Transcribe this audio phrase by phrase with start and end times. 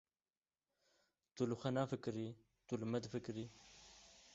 [1.35, 2.27] Tu li xwe nafikirî,
[2.67, 3.45] tu li me difikirî.